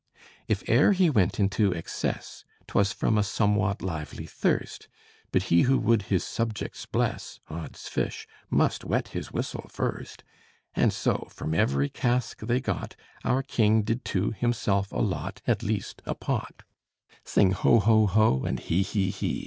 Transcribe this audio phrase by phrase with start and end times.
[0.47, 4.87] If e'er he went into excess, 'Twas from a somewhat lively thirst;
[5.31, 8.27] But he who would his subjects bless, Odd's fish!
[8.49, 10.23] must wet his whistle first;
[10.73, 16.01] And so from every cask they got, Our king did to himself allot At least
[16.07, 16.63] a pot.
[17.23, 18.41] Sing ho, ho, ho!
[18.41, 19.39] and he, he, he!